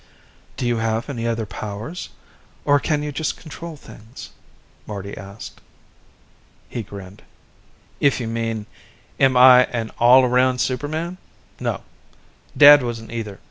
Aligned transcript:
"Do 0.57 0.65
you 0.65 0.77
have 0.77 1.11
any 1.11 1.27
other 1.27 1.45
powers, 1.45 2.09
or 2.65 2.79
can 2.79 3.03
you 3.03 3.11
just 3.11 3.37
control 3.37 3.77
things?" 3.77 4.31
Marty 4.87 5.15
asked. 5.15 5.61
He 6.69 6.81
grinned. 6.81 7.21
"If 7.99 8.19
you 8.19 8.27
mean, 8.27 8.65
am 9.19 9.37
I 9.37 9.65
an 9.65 9.91
all 9.99 10.25
around 10.25 10.57
superman, 10.59 11.19
no. 11.59 11.81
Dad 12.57 12.81
wasn't 12.81 13.11
either. 13.11 13.39